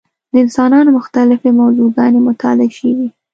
[0.31, 3.07] د انسانانو مختلفې موضوع ګانې مطالعه شوې.